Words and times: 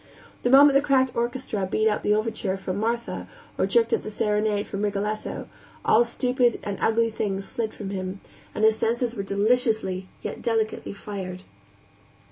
The 0.41 0.49
moment 0.49 0.73
the 0.73 0.81
cracked 0.81 1.15
orchestra 1.15 1.67
beat 1.69 1.87
out 1.87 2.01
the 2.01 2.15
overture 2.15 2.57
from 2.57 2.79
Martha, 2.79 3.27
or 3.55 3.67
jerked 3.67 3.93
at 3.93 4.01
the 4.01 4.09
serenade 4.09 4.65
from 4.65 4.81
Rigoletto, 4.81 5.47
all 5.85 6.03
stupid 6.05 6.59
and 6.63 6.79
ugly 6.81 7.11
things 7.11 7.47
slid 7.47 7.71
from 7.71 7.91
him, 7.91 8.19
and 8.55 8.63
his 8.63 8.79
senses 8.79 9.13
were 9.13 9.21
deliciously, 9.21 10.07
yet 10.23 10.41
delicately 10.41 10.93
fired. 10.93 11.43